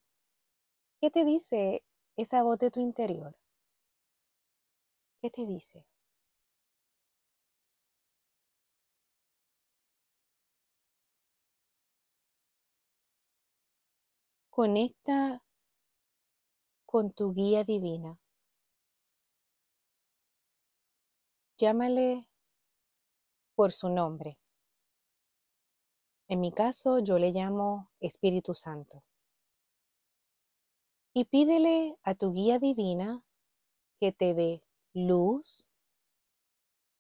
¿Qué 1.01 1.13
te 1.13 1.25
dice 1.25 1.85
esa 2.17 2.43
voz 2.43 2.59
de 2.59 2.73
tu 2.73 2.81
interior? 2.81 3.37
¿Qué 5.21 5.31
te 5.31 5.47
dice? 5.47 5.87
Conecta 14.51 15.45
con 16.85 17.13
tu 17.13 17.33
guía 17.33 17.63
divina. 17.63 18.19
Llámale 21.59 22.27
por 23.55 23.73
su 23.73 23.89
nombre. 23.89 24.39
En 26.27 26.41
mi 26.41 26.53
caso 26.53 27.01
yo 27.01 27.19
le 27.19 27.33
llamo 27.33 27.91
Espíritu 28.01 28.55
Santo. 28.55 29.05
Y 31.13 31.27
pídele 31.27 31.97
a 32.03 32.15
tu 32.15 32.33
guía 32.33 32.59
divina 32.59 33.23
que 34.01 34.11
te 34.11 34.33
dé 34.33 34.63
luz, 34.95 35.69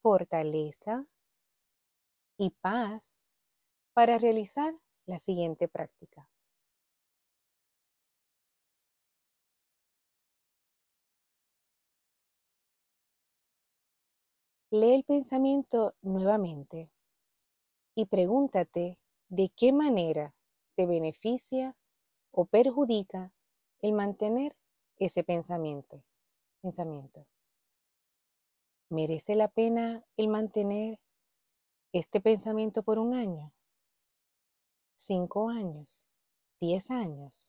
fortaleza 0.02 1.06
y 2.36 2.50
paz 2.50 3.16
para 3.94 4.18
realizar 4.18 4.74
la 5.06 5.18
siguiente 5.18 5.68
práctica. 5.68 6.28
Lee 14.70 14.94
el 14.94 15.04
pensamiento 15.04 15.94
nuevamente 16.02 16.90
y 17.94 18.06
pregúntate 18.06 18.98
de 19.28 19.50
qué 19.56 19.72
manera 19.72 20.34
te 20.76 20.86
beneficia 20.86 21.76
o 22.30 22.46
perjudica 22.46 23.32
el 23.80 23.92
mantener 23.92 24.56
ese 24.98 25.24
pensamiento. 25.24 26.02
pensamiento. 26.62 27.26
¿Merece 28.88 29.34
la 29.34 29.48
pena 29.48 30.04
el 30.16 30.28
mantener 30.28 31.00
este 31.92 32.20
pensamiento 32.20 32.82
por 32.82 32.98
un 32.98 33.14
año? 33.14 33.52
¿Cinco 34.94 35.48
años? 35.48 36.04
¿Diez 36.60 36.90
años? 36.90 37.48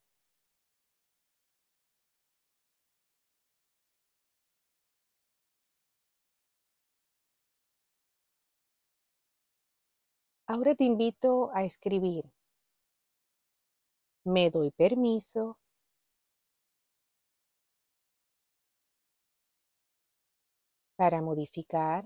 Ahora 10.48 10.75
te 10.75 10.84
invito 10.84 11.50
a 11.56 11.64
escribir. 11.64 12.25
Me 14.25 14.50
doy 14.52 14.72
permiso 14.72 15.58
para 20.98 21.22
modificar 21.22 22.06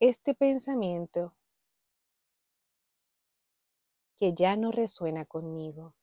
este 0.00 0.34
pensamiento 0.34 1.34
que 4.18 4.32
ya 4.34 4.56
no 4.56 4.72
resuena 4.72 5.24
conmigo. 5.24 5.94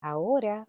Ahora 0.00 0.66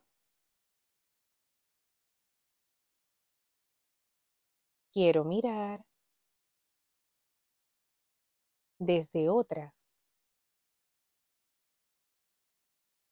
quiero 4.94 5.24
mirar 5.26 5.84
desde 8.80 9.30
otra 9.30 9.74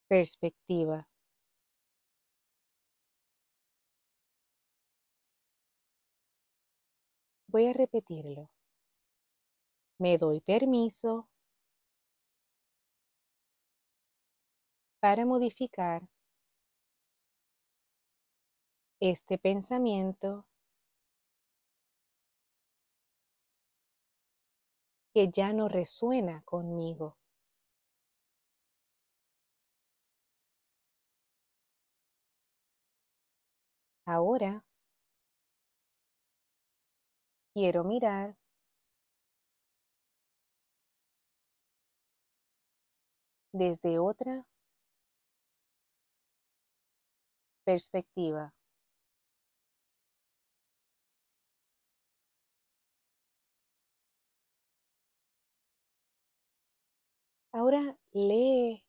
perspectiva. 0.07 1.07
Voy 7.47 7.65
a 7.67 7.73
repetirlo. 7.73 8.49
Me 9.99 10.17
doy 10.17 10.41
permiso 10.41 11.29
para 14.99 15.25
modificar 15.25 16.07
este 18.99 19.37
pensamiento 19.37 20.45
que 25.13 25.29
ya 25.29 25.53
no 25.53 25.67
resuena 25.69 26.41
conmigo. 26.43 27.17
Ahora 34.05 34.63
quiero 37.55 37.83
mirar 37.85 38.35
desde 43.53 43.97
otra 43.97 44.45
perspectiva. 47.65 48.53
Ahora 57.53 57.97
lee 58.13 58.85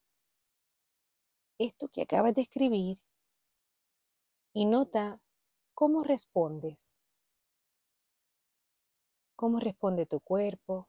esto 1.58 1.88
que 1.88 2.02
acabas 2.02 2.32
de 2.34 2.42
escribir 2.42 2.98
y 4.52 4.66
nota 4.66 5.20
cómo 5.74 6.04
respondes. 6.04 6.94
Cómo 9.34 9.58
responde 9.58 10.06
tu 10.06 10.20
cuerpo. 10.20 10.88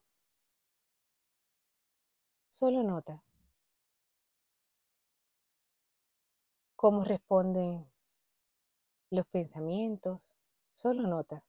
Solo 2.50 2.84
nota. 2.84 3.24
Cómo 6.76 7.04
responden 7.04 7.92
los 9.10 9.26
pensamientos. 9.26 10.36
Solo 10.74 11.08
nota. 11.08 11.44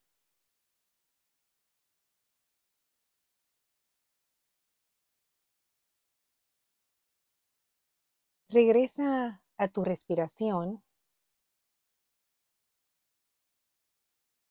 Regresa 8.55 9.43
a 9.57 9.67
tu 9.67 9.83
respiración 9.83 10.85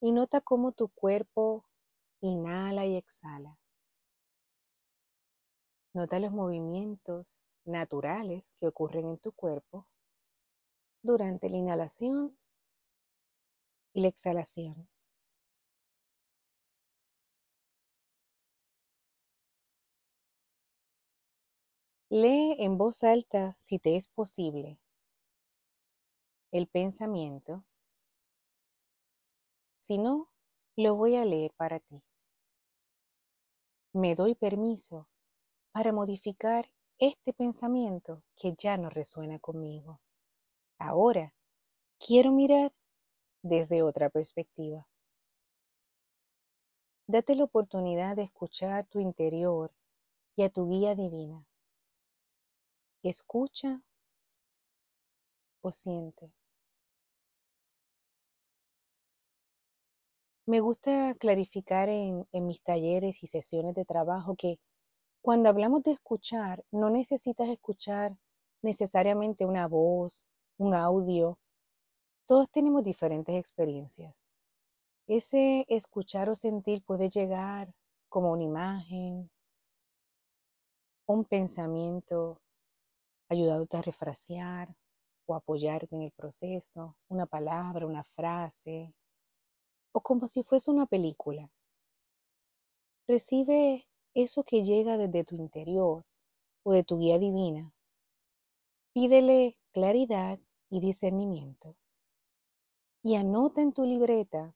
y 0.02 0.12
nota 0.12 0.42
cómo 0.42 0.74
tu 0.74 0.90
cuerpo 0.90 1.64
inhala 2.20 2.86
y 2.86 2.98
exhala. 2.98 3.58
Nota 5.94 6.20
los 6.20 6.34
movimientos 6.34 7.46
naturales 7.64 8.52
que 8.60 8.68
ocurren 8.68 9.06
en 9.06 9.20
tu 9.20 9.32
cuerpo 9.32 9.88
durante 11.02 11.50
la 11.50 11.56
inhalación 11.56 12.38
y 13.94 14.02
la 14.02 14.10
exhalación. 14.10 14.90
Lee 22.16 22.58
en 22.60 22.78
voz 22.78 23.04
alta, 23.04 23.56
si 23.58 23.80
te 23.80 23.96
es 23.96 24.08
posible, 24.08 24.80
el 26.52 26.68
pensamiento. 26.68 27.66
Si 29.80 29.98
no, 29.98 30.30
lo 30.76 30.94
voy 30.94 31.16
a 31.16 31.26
leer 31.26 31.54
para 31.58 31.80
ti. 31.80 32.04
Me 33.94 34.14
doy 34.14 34.36
permiso 34.36 35.10
para 35.72 35.92
modificar 35.92 36.70
este 37.00 37.34
pensamiento 37.34 38.22
que 38.36 38.54
ya 38.56 38.78
no 38.78 38.92
resuena 38.92 39.40
conmigo. 39.40 40.00
Ahora 40.78 41.34
quiero 41.98 42.32
mirar 42.32 42.76
desde 43.42 43.82
otra 43.82 44.12
perspectiva. 44.12 44.88
Date 47.08 47.34
la 47.34 47.46
oportunidad 47.46 48.16
de 48.16 48.22
escuchar 48.22 48.72
a 48.74 48.84
tu 48.84 49.00
interior 49.00 49.74
y 50.36 50.44
a 50.44 50.50
tu 50.50 50.68
guía 50.68 50.94
divina. 50.94 51.48
Escucha 53.04 53.84
o 55.62 55.72
siente. 55.72 56.32
Me 60.46 60.60
gusta 60.60 61.14
clarificar 61.20 61.90
en, 61.90 62.28
en, 62.32 62.48
mis 62.48 62.62
talleres 62.62 63.24
y 63.24 63.28
sesiones 63.28 63.76
de 63.76 63.86
trabajo 63.86 64.36
que 64.36 64.60
cuando 65.22 65.50
hablamos 65.50 65.84
de 65.84 65.92
escuchar, 65.92 66.66
no 66.72 66.90
necesitas 66.90 67.50
escuchar 67.50 68.18
necesariamente 68.62 69.46
una 69.46 69.68
voz, 69.68 70.26
un 70.58 70.74
audio. 70.74 71.40
Todos 72.26 72.50
tenemos 72.50 72.84
diferentes 72.84 73.36
experiencias. 73.36 74.26
Ese 75.08 75.66
escuchar 75.68 76.30
o 76.30 76.36
sentir 76.36 76.84
puede 76.84 77.10
llegar 77.10 77.74
como 78.10 78.32
una 78.32 78.44
imagen, 78.44 79.30
un 81.06 81.26
pensamiento, 81.26 82.43
ayudándote 83.30 83.78
a 83.78 83.82
refrasear 83.82 84.76
o 85.26 85.36
apoyarte 85.36 85.96
en 85.96 86.04
el 86.04 86.12
proceso, 86.12 86.98
una 87.08 87.26
palabra, 87.26 87.86
una 87.86 88.04
frase, 88.04 88.94
o 89.94 90.02
como 90.02 90.28
si 90.28 90.44
fuese 90.44 90.72
una 90.72 90.86
película. 90.86 91.52
Recibe 93.08 93.88
eso 94.14 94.44
que 94.44 94.64
llega 94.64 94.98
desde 94.98 95.24
tu 95.24 95.36
interior 95.36 96.06
o 96.64 96.74
de 96.74 96.84
tu 96.84 96.98
guía 96.98 97.20
divina. 97.20 97.74
Pídele 98.94 99.58
claridad 99.72 100.40
y 100.70 100.80
discernimiento. 100.80 101.76
Y 103.04 103.16
anota 103.16 103.62
en 103.62 103.74
tu 103.74 103.86
libreta 103.86 104.56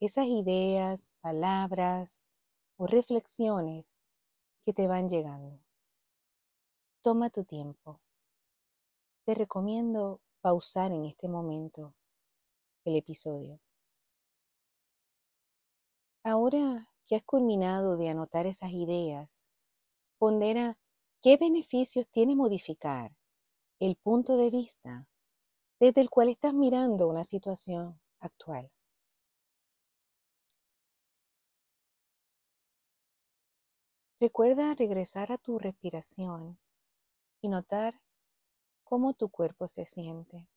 esas 0.00 0.26
ideas, 0.26 1.10
palabras 1.20 2.22
o 2.76 2.86
reflexiones 2.86 3.86
que 4.64 4.72
te 4.72 4.88
van 4.88 5.08
llegando. 5.08 5.65
Toma 7.06 7.30
tu 7.30 7.44
tiempo. 7.44 8.00
Te 9.24 9.36
recomiendo 9.36 10.20
pausar 10.40 10.90
en 10.90 11.04
este 11.04 11.28
momento 11.28 11.94
el 12.84 12.96
episodio. 12.96 13.60
Ahora 16.24 16.90
que 17.06 17.14
has 17.14 17.22
culminado 17.22 17.96
de 17.96 18.08
anotar 18.08 18.46
esas 18.48 18.72
ideas, 18.72 19.44
pondera 20.18 20.78
qué 21.22 21.36
beneficios 21.36 22.08
tiene 22.08 22.34
modificar 22.34 23.14
el 23.78 23.94
punto 23.94 24.36
de 24.36 24.50
vista 24.50 25.06
desde 25.78 26.00
el 26.00 26.10
cual 26.10 26.28
estás 26.28 26.54
mirando 26.54 27.06
una 27.06 27.22
situación 27.22 28.00
actual. 28.18 28.72
Recuerda 34.18 34.74
regresar 34.74 35.30
a 35.30 35.38
tu 35.38 35.60
respiración 35.60 36.58
y 37.46 37.48
notar 37.48 38.00
cómo 38.82 39.14
tu 39.14 39.30
cuerpo 39.30 39.68
se 39.68 39.86
siente. 39.86 40.48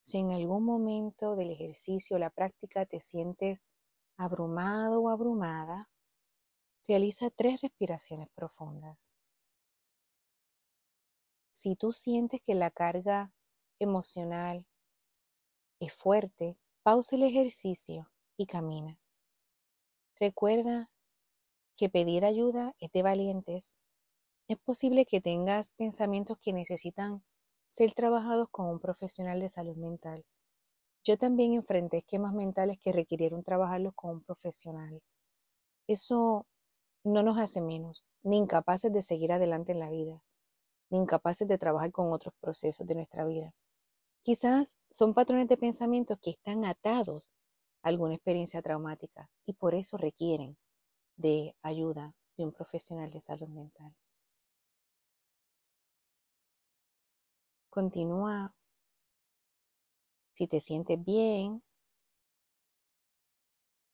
Si 0.00 0.16
en 0.16 0.32
algún 0.32 0.64
momento 0.64 1.36
del 1.36 1.50
ejercicio 1.50 2.16
o 2.16 2.18
la 2.18 2.30
práctica 2.30 2.86
te 2.86 3.00
sientes 3.00 3.66
abrumado 4.16 5.02
o 5.02 5.10
abrumada, 5.10 5.90
realiza 6.88 7.28
tres 7.28 7.60
respiraciones 7.60 8.30
profundas. 8.30 9.12
Si 11.52 11.76
tú 11.76 11.92
sientes 11.92 12.40
que 12.40 12.54
la 12.54 12.70
carga 12.70 13.34
emocional 13.78 14.66
es 15.80 15.92
fuerte, 15.92 16.58
pausa 16.82 17.16
el 17.16 17.24
ejercicio 17.24 18.10
y 18.38 18.46
camina. 18.46 18.98
Recuerda 20.18 20.90
que 21.76 21.90
pedir 21.90 22.24
ayuda 22.24 22.74
es 22.78 22.90
de 22.92 23.02
valientes 23.02 23.74
Es 24.50 24.58
posible 24.58 25.06
que 25.06 25.20
tengas 25.20 25.70
pensamientos 25.70 26.36
que 26.42 26.52
necesitan 26.52 27.22
ser 27.68 27.92
trabajados 27.92 28.48
con 28.50 28.66
un 28.66 28.80
profesional 28.80 29.38
de 29.38 29.48
salud 29.48 29.76
mental. 29.76 30.24
Yo 31.04 31.16
también 31.16 31.52
enfrenté 31.52 31.98
esquemas 31.98 32.34
mentales 32.34 32.76
que 32.80 32.90
requirieron 32.90 33.44
trabajarlos 33.44 33.94
con 33.94 34.10
un 34.10 34.24
profesional. 34.24 35.02
Eso 35.86 36.48
no 37.04 37.22
nos 37.22 37.38
hace 37.38 37.60
menos, 37.60 38.08
ni 38.24 38.38
incapaces 38.38 38.92
de 38.92 39.02
seguir 39.02 39.30
adelante 39.30 39.70
en 39.70 39.78
la 39.78 39.88
vida, 39.88 40.24
ni 40.90 40.98
incapaces 40.98 41.46
de 41.46 41.56
trabajar 41.56 41.92
con 41.92 42.12
otros 42.12 42.34
procesos 42.40 42.84
de 42.88 42.96
nuestra 42.96 43.24
vida. 43.24 43.54
Quizás 44.24 44.78
son 44.90 45.14
patrones 45.14 45.46
de 45.46 45.58
pensamiento 45.58 46.16
que 46.16 46.30
están 46.30 46.64
atados 46.64 47.30
a 47.82 47.88
alguna 47.90 48.16
experiencia 48.16 48.62
traumática 48.62 49.30
y 49.46 49.52
por 49.52 49.76
eso 49.76 49.96
requieren 49.96 50.58
de 51.14 51.54
ayuda 51.62 52.16
de 52.36 52.46
un 52.46 52.52
profesional 52.52 53.12
de 53.12 53.20
salud 53.20 53.46
mental. 53.46 53.94
Continúa. 57.70 58.52
Si 60.32 60.48
te 60.48 60.60
sientes 60.60 61.02
bien, 61.04 61.62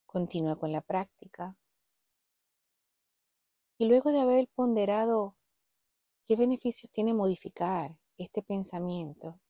continúa 0.07 0.57
con 0.57 0.73
la 0.73 0.81
práctica. 0.81 1.59
Y 3.79 3.87
luego 3.87 4.13
de 4.13 4.21
haber 4.21 4.49
ponderado 4.49 5.37
qué 6.27 6.37
beneficios 6.37 6.91
tiene 6.91 7.13
modificar 7.13 7.99
este 8.17 8.43
pensamiento, 8.43 9.41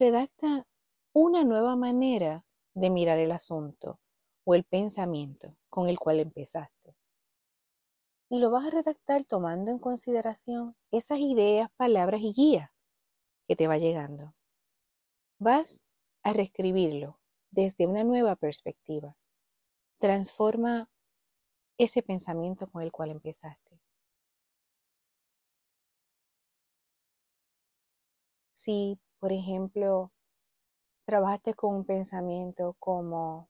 redacta 0.00 0.66
una 1.12 1.44
nueva 1.44 1.76
manera 1.76 2.44
de 2.74 2.90
mirar 2.90 3.20
el 3.20 3.30
asunto 3.30 4.00
o 4.42 4.56
el 4.56 4.64
pensamiento 4.64 5.56
con 5.68 5.88
el 5.88 6.00
cual 6.00 6.18
empezaste. 6.18 6.96
Y 8.30 8.40
lo 8.40 8.50
vas 8.50 8.66
a 8.66 8.70
redactar 8.70 9.24
tomando 9.24 9.70
en 9.70 9.78
consideración 9.78 10.74
esas 10.90 11.20
ideas, 11.20 11.70
palabras 11.76 12.20
y 12.20 12.32
guías 12.32 12.70
que 13.48 13.56
te 13.56 13.66
va 13.66 13.78
llegando. 13.78 14.34
Vas 15.38 15.82
a 16.22 16.34
reescribirlo 16.34 17.18
desde 17.50 17.86
una 17.86 18.04
nueva 18.04 18.36
perspectiva. 18.36 19.16
Transforma 19.98 20.90
ese 21.78 22.02
pensamiento 22.02 22.68
con 22.70 22.82
el 22.82 22.92
cual 22.92 23.10
empezaste. 23.10 23.80
Si, 28.52 28.98
por 29.18 29.32
ejemplo, 29.32 30.12
trabajaste 31.06 31.54
con 31.54 31.74
un 31.74 31.84
pensamiento 31.84 32.76
como, 32.78 33.48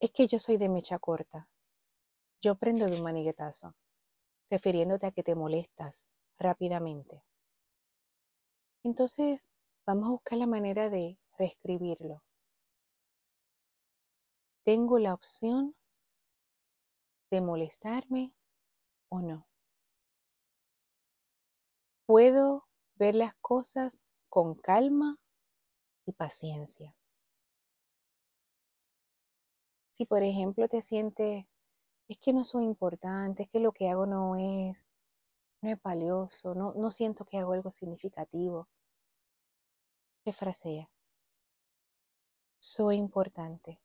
es 0.00 0.10
que 0.10 0.26
yo 0.26 0.38
soy 0.38 0.56
de 0.56 0.70
mecha 0.70 0.98
corta, 0.98 1.50
yo 2.40 2.54
prendo 2.54 2.86
de 2.86 2.96
un 2.96 3.02
maniguetazo, 3.02 3.74
refiriéndote 4.48 5.06
a 5.06 5.10
que 5.10 5.22
te 5.22 5.34
molestas 5.34 6.10
rápidamente. 6.38 7.24
Entonces, 8.86 9.48
vamos 9.84 10.06
a 10.06 10.12
buscar 10.12 10.38
la 10.38 10.46
manera 10.46 10.88
de 10.88 11.18
reescribirlo. 11.36 12.22
Tengo 14.64 15.00
la 15.00 15.12
opción 15.12 15.74
de 17.32 17.40
molestarme 17.40 18.32
o 19.08 19.22
no. 19.22 19.48
Puedo 22.06 22.68
ver 22.94 23.16
las 23.16 23.34
cosas 23.40 24.00
con 24.28 24.54
calma 24.54 25.18
y 26.06 26.12
paciencia. 26.12 26.94
Si 29.94 30.06
por 30.06 30.22
ejemplo 30.22 30.68
te 30.68 30.80
sientes, 30.80 31.44
es 32.06 32.18
que 32.18 32.32
no 32.32 32.44
soy 32.44 32.66
importante, 32.66 33.42
es 33.42 33.48
que 33.48 33.58
lo 33.58 33.72
que 33.72 33.88
hago 33.88 34.06
no 34.06 34.36
es, 34.36 34.86
no 35.60 35.70
es 35.70 35.82
valioso, 35.82 36.54
no, 36.54 36.72
no 36.74 36.92
siento 36.92 37.24
que 37.24 37.38
hago 37.38 37.52
algo 37.52 37.72
significativo, 37.72 38.68
refrasea. 40.26 40.90
Soy 42.58 42.96
importante. 42.96 43.80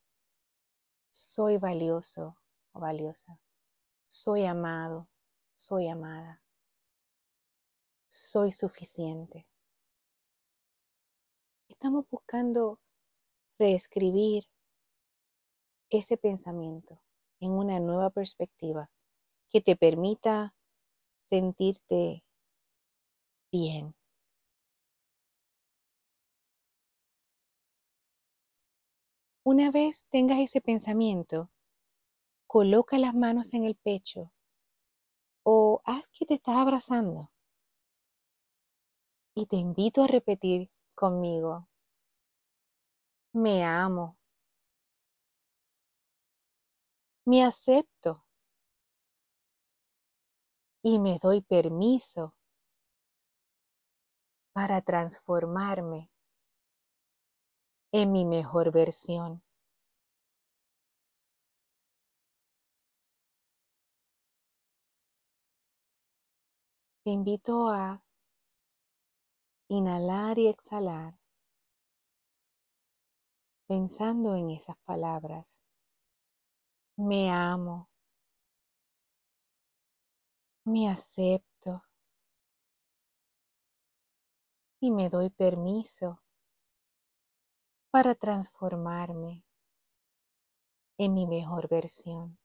Soy 1.11 1.57
valioso 1.57 2.35
o 2.73 2.79
valiosa. 2.79 3.39
Soy 4.07 4.45
amado. 4.45 5.07
Soy 5.55 5.87
amada. 5.87 6.41
Soy 8.07 8.51
suficiente. 8.51 9.47
Estamos 11.69 12.05
buscando 12.09 12.79
reescribir 13.59 14.45
ese 15.89 16.17
pensamiento 16.17 17.01
en 17.39 17.51
una 17.51 17.79
nueva 17.79 18.09
perspectiva 18.09 18.89
que 19.49 19.61
te 19.61 19.75
permita 19.75 20.55
sentirte 21.23 22.23
bien, 23.51 23.95
Una 29.43 29.71
vez 29.71 30.05
tengas 30.11 30.37
ese 30.37 30.61
pensamiento, 30.61 31.49
coloca 32.45 32.99
las 32.99 33.15
manos 33.15 33.55
en 33.55 33.63
el 33.63 33.75
pecho 33.75 34.31
o 35.41 35.81
haz 35.83 36.07
que 36.11 36.27
te 36.27 36.35
estás 36.35 36.57
abrazando. 36.57 37.31
Y 39.33 39.47
te 39.47 39.55
invito 39.55 40.03
a 40.03 40.07
repetir 40.07 40.69
conmigo, 40.93 41.67
me 43.33 43.63
amo, 43.63 44.15
me 47.25 47.43
acepto. 47.43 48.23
Y 50.83 50.99
me 50.99 51.17
doy 51.19 51.41
permiso 51.41 52.35
para 54.53 54.81
transformarme 54.81 56.10
en 57.91 58.11
mi 58.11 58.25
mejor 58.25 58.71
versión. 58.71 59.43
Te 67.03 67.09
invito 67.09 67.69
a 67.69 68.03
inhalar 69.69 70.37
y 70.37 70.47
exhalar 70.47 71.17
pensando 73.67 74.35
en 74.35 74.51
esas 74.51 74.77
palabras. 74.85 75.65
Me 76.97 77.31
amo. 77.31 77.89
Me 80.65 80.89
acepto. 80.89 81.83
Y 84.79 84.91
me 84.91 85.09
doy 85.09 85.29
permiso 85.29 86.21
para 87.91 88.15
transformarme 88.15 89.43
en 90.97 91.13
mi 91.13 91.27
mejor 91.27 91.67
versión. 91.69 92.37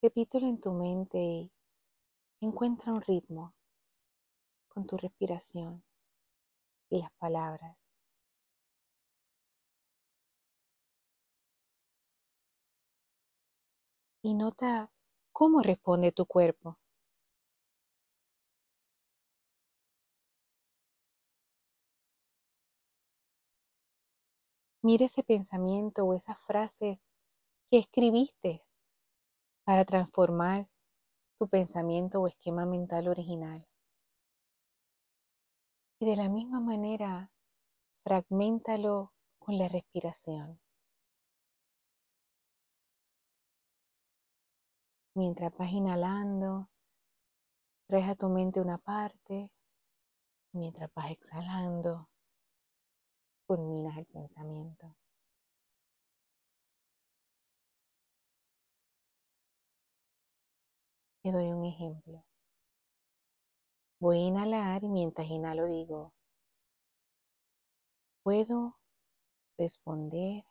Repítelo 0.00 0.46
en 0.46 0.60
tu 0.60 0.72
mente 0.72 1.18
y 1.18 1.50
encuentra 2.40 2.92
un 2.92 3.02
ritmo 3.02 3.54
con 4.68 4.86
tu 4.86 4.96
respiración 4.96 5.84
y 6.88 7.00
las 7.00 7.10
palabras. 7.18 7.90
Y 14.22 14.32
nota 14.32 14.93
¿Cómo 15.36 15.62
responde 15.62 16.12
tu 16.12 16.26
cuerpo? 16.26 16.78
Mira 24.80 25.06
ese 25.06 25.24
pensamiento 25.24 26.04
o 26.04 26.14
esas 26.14 26.38
frases 26.38 27.04
que 27.68 27.78
escribiste 27.78 28.60
para 29.64 29.84
transformar 29.84 30.68
tu 31.40 31.48
pensamiento 31.48 32.20
o 32.20 32.28
esquema 32.28 32.64
mental 32.64 33.08
original. 33.08 33.66
Y 35.98 36.06
de 36.06 36.14
la 36.14 36.28
misma 36.28 36.60
manera, 36.60 37.32
fragmentalo 38.04 39.12
con 39.40 39.58
la 39.58 39.66
respiración. 39.66 40.60
Mientras 45.16 45.56
vas 45.56 45.70
inhalando, 45.70 46.68
traes 47.86 48.08
a 48.08 48.16
tu 48.16 48.28
mente 48.28 48.60
una 48.60 48.78
parte. 48.78 49.48
Mientras 50.52 50.92
vas 50.92 51.12
exhalando, 51.12 52.08
culminas 53.46 53.96
el 53.96 54.06
pensamiento. 54.06 54.96
Te 61.22 61.30
doy 61.30 61.52
un 61.52 61.64
ejemplo. 61.64 62.24
Voy 64.00 64.18
a 64.18 64.26
inhalar 64.26 64.82
y 64.82 64.88
mientras 64.88 65.28
inhalo 65.28 65.66
digo, 65.66 66.12
puedo 68.24 68.80
responder 69.56 70.44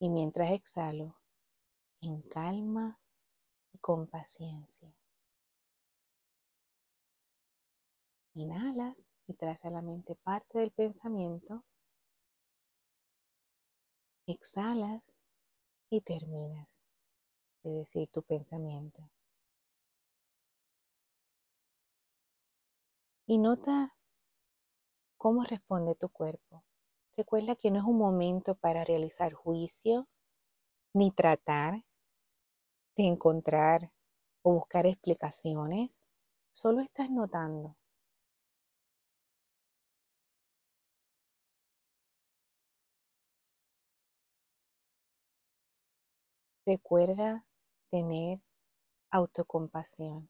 y 0.00 0.10
mientras 0.10 0.50
exhalo, 0.50 1.16
en 2.00 2.20
calma 2.22 3.01
y 3.72 3.78
con 3.78 4.06
paciencia. 4.06 4.94
Inhalas 8.34 9.06
y 9.26 9.34
traes 9.34 9.64
a 9.64 9.70
la 9.70 9.82
mente 9.82 10.14
parte 10.16 10.58
del 10.58 10.70
pensamiento. 10.70 11.64
Exhalas 14.26 15.16
y 15.90 16.00
terminas 16.00 16.80
de 17.62 17.70
decir 17.72 18.08
tu 18.08 18.22
pensamiento. 18.22 19.10
Y 23.26 23.38
nota 23.38 23.94
cómo 25.16 25.44
responde 25.44 25.94
tu 25.94 26.08
cuerpo. 26.08 26.64
Recuerda 27.16 27.54
que 27.56 27.70
no 27.70 27.78
es 27.78 27.84
un 27.84 27.98
momento 27.98 28.54
para 28.54 28.84
realizar 28.84 29.32
juicio 29.34 30.08
ni 30.94 31.10
tratar 31.10 31.84
de 32.96 33.04
encontrar 33.04 33.90
o 34.42 34.54
buscar 34.54 34.86
explicaciones. 34.86 36.06
Solo 36.52 36.80
estás 36.80 37.10
notando. 37.10 37.76
Recuerda 46.66 47.44
tener 47.88 48.40
autocompasión. 49.12 50.28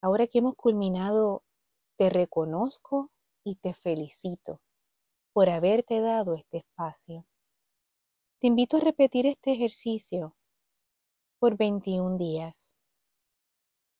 Ahora 0.00 0.26
que 0.26 0.38
hemos 0.38 0.56
culminado, 0.56 1.44
te 1.96 2.10
reconozco 2.10 3.11
y 3.44 3.56
te 3.56 3.74
felicito 3.74 4.60
por 5.32 5.48
haberte 5.48 6.00
dado 6.00 6.34
este 6.34 6.58
espacio. 6.58 7.26
Te 8.38 8.48
invito 8.48 8.76
a 8.76 8.80
repetir 8.80 9.26
este 9.26 9.52
ejercicio 9.52 10.36
por 11.38 11.56
21 11.56 12.18
días. 12.18 12.76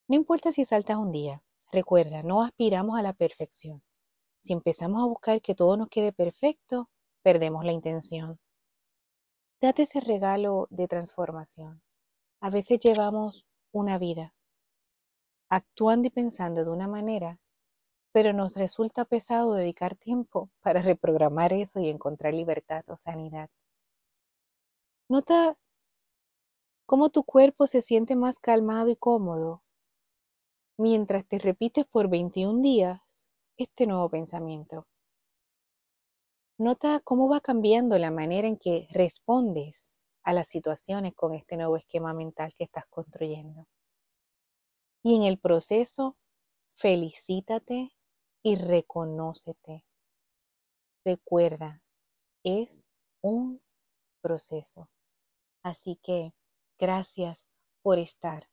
No 0.09 0.17
importa 0.17 0.53
si 0.53 0.65
saltas 0.65 0.97
un 0.97 1.11
día, 1.13 1.43
recuerda, 1.71 2.23
no 2.23 2.43
aspiramos 2.43 2.99
a 2.99 3.03
la 3.03 3.13
perfección. 3.13 3.83
Si 4.41 4.53
empezamos 4.53 5.03
a 5.03 5.07
buscar 5.07 5.41
que 5.41 5.55
todo 5.55 5.77
nos 5.77 5.89
quede 5.89 6.13
perfecto, 6.13 6.91
perdemos 7.23 7.65
la 7.65 7.73
intención. 7.73 8.41
Date 9.61 9.83
ese 9.83 10.01
regalo 10.01 10.67
de 10.71 10.89
transformación. 10.89 11.83
A 12.41 12.51
veces 12.51 12.81
llevamos 12.81 13.47
una 13.71 13.99
vida 13.99 14.35
actuando 15.49 16.09
y 16.09 16.11
pensando 16.11 16.65
de 16.65 16.71
una 16.71 16.89
manera, 16.89 17.39
pero 18.13 18.33
nos 18.33 18.57
resulta 18.57 19.05
pesado 19.05 19.55
dedicar 19.55 19.97
tiempo 19.97 20.51
para 20.61 20.83
reprogramar 20.83 21.53
eso 21.53 21.81
y 21.81 21.89
encontrar 21.89 22.35
libertad 22.35 22.85
o 22.89 22.97
sanidad. 22.97 23.51
Nota 25.09 25.57
cómo 26.87 27.09
tu 27.09 27.25
cuerpo 27.25 27.67
se 27.67 27.83
siente 27.83 28.17
más 28.17 28.39
calmado 28.39 28.89
y 28.91 28.97
cómodo 28.97 29.63
mientras 30.77 31.25
te 31.27 31.39
repites 31.39 31.87
por 31.87 32.09
21 32.09 32.61
días 32.61 33.27
este 33.57 33.87
nuevo 33.87 34.09
pensamiento. 34.11 34.87
Nota 36.59 37.01
cómo 37.01 37.29
va 37.29 37.41
cambiando 37.41 37.99
la 37.99 38.11
manera 38.11 38.47
en 38.47 38.57
que 38.57 38.87
respondes 38.91 39.95
a 40.23 40.33
las 40.33 40.49
situaciones 40.49 41.15
con 41.15 41.35
este 41.35 41.57
nuevo 41.57 41.77
esquema 41.77 42.15
mental 42.15 42.55
que 42.55 42.65
estás 42.65 42.87
construyendo. 42.87 43.67
Y 45.03 45.17
en 45.17 45.25
el 45.25 45.39
proceso, 45.39 46.17
felicítate 46.75 47.93
y 48.43 48.57
reconócete. 48.57 49.85
Recuerda, 51.05 51.83
es 52.45 52.83
un 53.21 53.61
proceso. 54.21 54.89
Así 55.63 55.99
que 56.03 56.35
gracias 56.79 57.49
por 57.83 57.99
estar. 57.99 58.49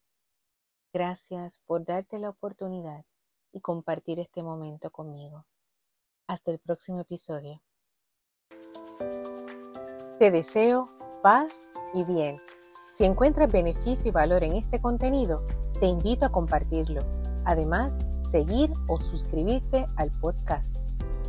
Gracias 0.93 1.59
por 1.65 1.85
darte 1.85 2.17
la 2.19 2.29
oportunidad 2.29 3.05
y 3.51 3.61
compartir 3.61 4.19
este 4.19 4.43
momento 4.43 4.91
conmigo. 4.91 5.45
Hasta 6.27 6.51
el 6.51 6.59
próximo 6.59 7.01
episodio. 7.01 7.61
Te 10.19 10.31
deseo 10.31 10.89
paz 11.23 11.67
y 11.93 12.03
bien. 12.03 12.39
Si 12.95 13.05
encuentras 13.05 13.51
beneficio 13.51 14.09
y 14.09 14.11
valor 14.11 14.43
en 14.43 14.55
este 14.55 14.81
contenido, 14.81 15.45
te 15.79 15.85
invito 15.85 16.25
a 16.25 16.31
compartirlo. 16.31 17.01
Además, 17.45 17.99
seguir 18.29 18.71
o 18.87 19.01
suscribirte 19.01 19.87
al 19.95 20.11
podcast. 20.11 20.77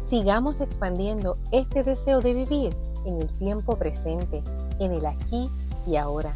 Sigamos 0.03 0.61
expandiendo 0.61 1.39
este 1.53 1.83
deseo 1.83 2.21
de 2.21 2.35
vivir 2.35 2.77
en 3.05 3.19
el 3.21 3.29
tiempo 3.39 3.77
presente, 3.77 4.43
en 4.79 4.93
el 4.93 5.07
aquí 5.07 5.51
y 5.87 5.97
ahora. 5.97 6.35